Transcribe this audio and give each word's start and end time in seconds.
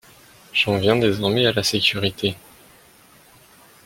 J’en 0.51 0.77
viens 0.79 0.95
désormais 0.95 1.45
à 1.45 1.51
la 1.53 1.61
sécurité. 1.61 2.35